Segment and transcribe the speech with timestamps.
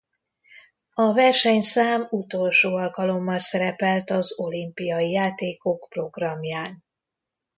[0.93, 6.83] A versenyszám utolsó alkalommal szerepelt az olimpiai játékok programján.